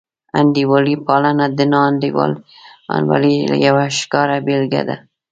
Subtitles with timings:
[0.39, 4.95] انډیوالي پالنه د ناانډولۍ یوه ښکاره بېلګه ده.